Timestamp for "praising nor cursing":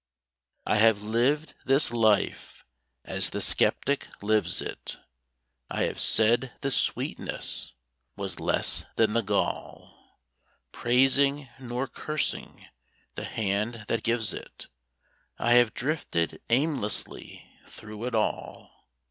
10.71-12.65